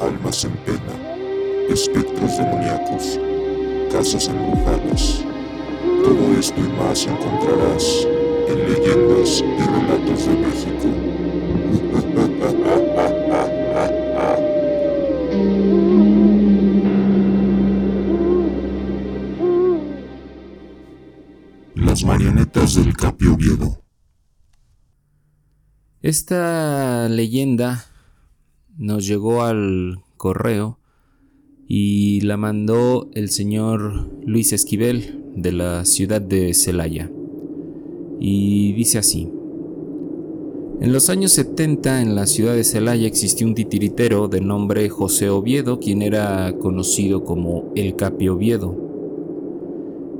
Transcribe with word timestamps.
almas 0.00 0.44
en 0.44 0.52
pena, 0.64 0.94
espectros 1.68 2.38
demoníacos, 2.38 3.20
casas 3.92 4.28
embrujadas. 4.28 5.24
Todo 6.02 6.38
esto 6.38 6.58
y 6.58 6.68
más 6.80 7.06
encontrarás 7.06 8.06
en 8.48 8.58
Leyendas 8.58 9.40
y 9.40 9.60
Relatos 9.60 10.26
de 10.26 10.34
México. 10.34 10.88
Las 21.74 22.04
marionetas 22.04 22.74
del 22.76 22.96
Capio 22.96 23.36
Viedo. 23.36 23.82
Esta 26.02 27.08
leyenda 27.10 27.89
nos 28.80 29.06
llegó 29.06 29.42
al 29.42 30.02
correo 30.16 30.78
y 31.68 32.22
la 32.22 32.38
mandó 32.38 33.10
el 33.12 33.28
señor 33.28 34.10
Luis 34.24 34.54
Esquivel 34.54 35.22
de 35.36 35.52
la 35.52 35.84
ciudad 35.84 36.22
de 36.22 36.54
Celaya. 36.54 37.10
Y 38.18 38.72
dice 38.72 38.96
así. 38.96 39.28
En 40.80 40.94
los 40.94 41.10
años 41.10 41.32
70 41.32 42.00
en 42.00 42.14
la 42.14 42.26
ciudad 42.26 42.54
de 42.54 42.64
Celaya 42.64 43.06
existió 43.06 43.46
un 43.46 43.54
titiritero 43.54 44.28
de 44.28 44.40
nombre 44.40 44.88
José 44.88 45.28
Oviedo, 45.28 45.78
quien 45.78 46.00
era 46.00 46.56
conocido 46.58 47.22
como 47.22 47.70
el 47.76 47.96
Capio 47.96 48.34
Oviedo. 48.34 48.74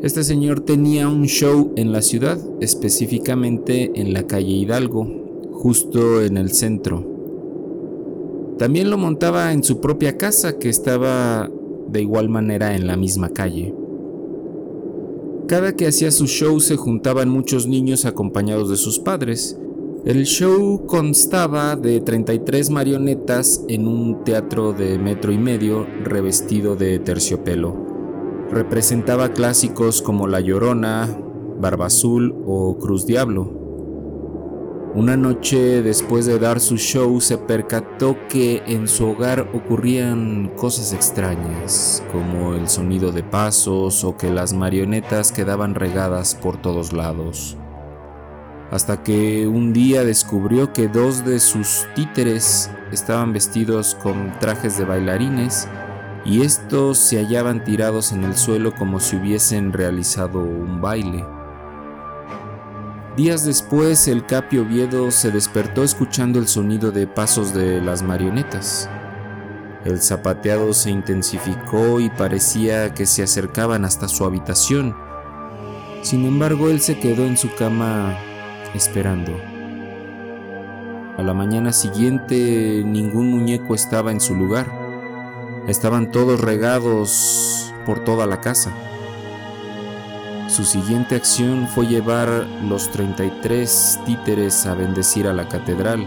Este 0.00 0.24
señor 0.24 0.60
tenía 0.60 1.10
un 1.10 1.26
show 1.26 1.74
en 1.76 1.92
la 1.92 2.00
ciudad, 2.00 2.38
específicamente 2.62 4.00
en 4.00 4.14
la 4.14 4.26
calle 4.26 4.52
Hidalgo, 4.52 5.06
justo 5.52 6.22
en 6.22 6.38
el 6.38 6.52
centro. 6.52 7.15
También 8.58 8.90
lo 8.90 8.96
montaba 8.96 9.52
en 9.52 9.62
su 9.62 9.80
propia 9.80 10.16
casa 10.16 10.58
que 10.58 10.70
estaba 10.70 11.50
de 11.88 12.00
igual 12.02 12.28
manera 12.28 12.74
en 12.74 12.86
la 12.86 12.96
misma 12.96 13.28
calle. 13.28 13.74
Cada 15.46 15.76
que 15.76 15.86
hacía 15.86 16.10
su 16.10 16.26
show 16.26 16.58
se 16.60 16.76
juntaban 16.76 17.28
muchos 17.28 17.66
niños 17.66 18.04
acompañados 18.04 18.70
de 18.70 18.76
sus 18.76 18.98
padres. 18.98 19.58
El 20.04 20.24
show 20.24 20.86
constaba 20.86 21.76
de 21.76 22.00
33 22.00 22.70
marionetas 22.70 23.62
en 23.68 23.86
un 23.86 24.24
teatro 24.24 24.72
de 24.72 24.98
metro 24.98 25.32
y 25.32 25.38
medio 25.38 25.86
revestido 26.02 26.76
de 26.76 26.98
terciopelo. 26.98 27.76
Representaba 28.50 29.32
clásicos 29.32 30.02
como 30.02 30.26
La 30.28 30.40
Llorona, 30.40 31.16
Barba 31.60 31.86
Azul 31.86 32.34
o 32.46 32.78
Cruz 32.78 33.06
Diablo. 33.06 33.65
Una 34.94 35.16
noche 35.16 35.82
después 35.82 36.24
de 36.24 36.38
dar 36.38 36.58
su 36.58 36.78
show 36.78 37.20
se 37.20 37.36
percató 37.36 38.16
que 38.28 38.62
en 38.66 38.88
su 38.88 39.10
hogar 39.10 39.50
ocurrían 39.52 40.50
cosas 40.56 40.92
extrañas, 40.94 42.02
como 42.10 42.54
el 42.54 42.68
sonido 42.68 43.12
de 43.12 43.22
pasos 43.22 44.04
o 44.04 44.16
que 44.16 44.30
las 44.30 44.54
marionetas 44.54 45.32
quedaban 45.32 45.74
regadas 45.74 46.34
por 46.34 46.56
todos 46.56 46.92
lados. 46.94 47.58
Hasta 48.70 49.02
que 49.02 49.46
un 49.46 49.72
día 49.72 50.02
descubrió 50.02 50.72
que 50.72 50.88
dos 50.88 51.24
de 51.24 51.40
sus 51.40 51.86
títeres 51.94 52.70
estaban 52.90 53.32
vestidos 53.32 53.94
con 54.02 54.32
trajes 54.40 54.78
de 54.78 54.84
bailarines 54.84 55.68
y 56.24 56.42
estos 56.42 56.98
se 56.98 57.18
hallaban 57.18 57.62
tirados 57.64 58.12
en 58.12 58.24
el 58.24 58.34
suelo 58.34 58.74
como 58.74 58.98
si 58.98 59.16
hubiesen 59.16 59.72
realizado 59.72 60.40
un 60.40 60.80
baile. 60.80 61.35
Días 63.16 63.46
después, 63.46 64.08
el 64.08 64.26
Capio 64.26 64.60
Oviedo 64.60 65.10
se 65.10 65.30
despertó 65.30 65.82
escuchando 65.82 66.38
el 66.38 66.46
sonido 66.46 66.92
de 66.92 67.06
pasos 67.06 67.54
de 67.54 67.80
las 67.80 68.02
marionetas. 68.02 68.90
El 69.86 70.02
zapateado 70.02 70.74
se 70.74 70.90
intensificó 70.90 71.98
y 71.98 72.10
parecía 72.10 72.92
que 72.92 73.06
se 73.06 73.22
acercaban 73.22 73.86
hasta 73.86 74.06
su 74.08 74.26
habitación. 74.26 74.94
Sin 76.02 76.26
embargo, 76.26 76.68
él 76.68 76.82
se 76.82 76.98
quedó 76.98 77.24
en 77.24 77.38
su 77.38 77.48
cama 77.54 78.18
esperando. 78.74 79.32
A 81.16 81.22
la 81.22 81.32
mañana 81.32 81.72
siguiente 81.72 82.82
ningún 82.84 83.30
muñeco 83.30 83.74
estaba 83.74 84.12
en 84.12 84.20
su 84.20 84.34
lugar. 84.34 84.70
Estaban 85.66 86.10
todos 86.10 86.38
regados 86.38 87.72
por 87.86 88.04
toda 88.04 88.26
la 88.26 88.42
casa. 88.42 88.74
Su 90.48 90.64
siguiente 90.64 91.16
acción 91.16 91.66
fue 91.66 91.86
llevar 91.86 92.46
los 92.62 92.90
33 92.92 94.00
títeres 94.06 94.64
a 94.66 94.74
bendecir 94.74 95.26
a 95.26 95.32
la 95.32 95.48
catedral. 95.48 96.06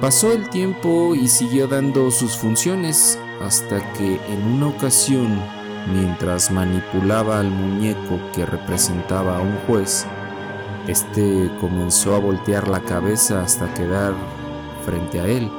Pasó 0.00 0.32
el 0.32 0.48
tiempo 0.48 1.14
y 1.14 1.28
siguió 1.28 1.68
dando 1.68 2.10
sus 2.10 2.36
funciones 2.36 3.18
hasta 3.40 3.80
que 3.92 4.20
en 4.28 4.42
una 4.54 4.68
ocasión, 4.68 5.40
mientras 5.92 6.50
manipulaba 6.50 7.38
al 7.38 7.50
muñeco 7.50 8.18
que 8.34 8.44
representaba 8.44 9.38
a 9.38 9.40
un 9.40 9.56
juez, 9.68 10.06
este 10.88 11.50
comenzó 11.60 12.16
a 12.16 12.18
voltear 12.18 12.66
la 12.66 12.80
cabeza 12.80 13.42
hasta 13.42 13.72
quedar 13.74 14.12
frente 14.84 15.20
a 15.20 15.26
él 15.26 15.50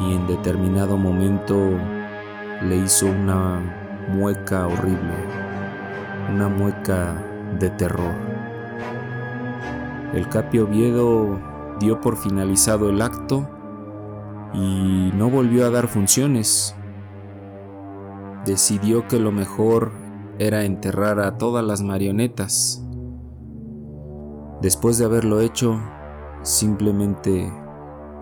y 0.00 0.14
en 0.14 0.26
determinado 0.26 0.96
momento 0.96 1.70
le 2.62 2.76
hizo 2.76 3.06
una 3.06 3.81
mueca 4.08 4.66
horrible, 4.66 5.14
una 6.32 6.48
mueca 6.48 7.14
de 7.58 7.70
terror. 7.70 8.14
El 10.14 10.28
Capio 10.28 10.64
Oviedo 10.64 11.40
dio 11.80 12.00
por 12.00 12.16
finalizado 12.16 12.90
el 12.90 13.00
acto 13.00 13.48
y 14.52 15.10
no 15.14 15.30
volvió 15.30 15.66
a 15.66 15.70
dar 15.70 15.88
funciones. 15.88 16.76
Decidió 18.44 19.08
que 19.08 19.18
lo 19.18 19.32
mejor 19.32 19.92
era 20.38 20.64
enterrar 20.64 21.20
a 21.20 21.38
todas 21.38 21.64
las 21.64 21.82
marionetas. 21.82 22.84
Después 24.60 24.98
de 24.98 25.04
haberlo 25.06 25.40
hecho, 25.40 25.80
simplemente 26.42 27.52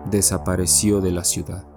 desapareció 0.09 1.01
de 1.01 1.11
la 1.11 1.23
ciudad. 1.23 1.70